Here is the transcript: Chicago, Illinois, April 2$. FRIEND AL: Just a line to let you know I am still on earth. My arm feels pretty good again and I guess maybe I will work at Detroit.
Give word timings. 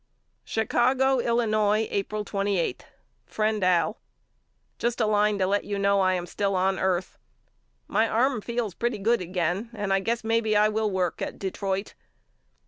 Chicago, 0.43 1.19
Illinois, 1.19 1.87
April 1.91 2.25
2$. 2.25 2.79
FRIEND 3.27 3.63
AL: 3.63 3.99
Just 4.79 4.99
a 4.99 5.05
line 5.05 5.37
to 5.37 5.45
let 5.45 5.63
you 5.63 5.77
know 5.77 5.99
I 6.01 6.13
am 6.15 6.25
still 6.25 6.55
on 6.55 6.79
earth. 6.79 7.19
My 7.87 8.09
arm 8.09 8.41
feels 8.41 8.73
pretty 8.73 8.97
good 8.97 9.21
again 9.21 9.69
and 9.73 9.93
I 9.93 9.99
guess 9.99 10.23
maybe 10.23 10.57
I 10.57 10.69
will 10.69 10.89
work 10.89 11.21
at 11.21 11.37
Detroit. 11.37 11.93